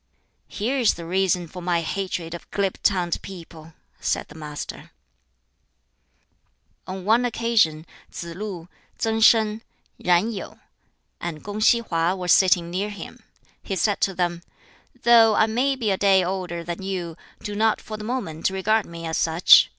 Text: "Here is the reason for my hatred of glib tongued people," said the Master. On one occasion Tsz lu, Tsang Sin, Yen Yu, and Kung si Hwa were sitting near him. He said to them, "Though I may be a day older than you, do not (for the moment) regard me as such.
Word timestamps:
"Here 0.47 0.79
is 0.79 0.95
the 0.95 1.05
reason 1.05 1.45
for 1.45 1.61
my 1.61 1.81
hatred 1.81 2.33
of 2.33 2.49
glib 2.49 2.81
tongued 2.81 3.21
people," 3.21 3.73
said 3.99 4.29
the 4.29 4.33
Master. 4.33 4.89
On 6.87 7.05
one 7.05 7.23
occasion 7.23 7.85
Tsz 8.09 8.33
lu, 8.33 8.67
Tsang 8.97 9.21
Sin, 9.21 9.61
Yen 9.99 10.31
Yu, 10.31 10.57
and 11.19 11.43
Kung 11.43 11.61
si 11.61 11.81
Hwa 11.83 12.15
were 12.17 12.27
sitting 12.27 12.71
near 12.71 12.89
him. 12.89 13.21
He 13.61 13.75
said 13.75 14.01
to 14.01 14.15
them, 14.15 14.41
"Though 15.03 15.35
I 15.35 15.45
may 15.45 15.75
be 15.75 15.91
a 15.91 15.97
day 15.97 16.23
older 16.23 16.63
than 16.63 16.81
you, 16.81 17.15
do 17.43 17.53
not 17.55 17.79
(for 17.79 17.95
the 17.95 18.03
moment) 18.03 18.49
regard 18.49 18.87
me 18.87 19.05
as 19.05 19.19
such. 19.19 19.69